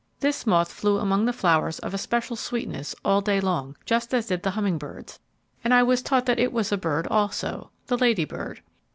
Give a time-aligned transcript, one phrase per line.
[0.19, 4.41] This moth flew among the flowers of especial sweetness all day long, just as did
[4.41, 5.19] the hummingbirds;
[5.63, 8.63] and I was taught that it was a bird also the Lady Bird.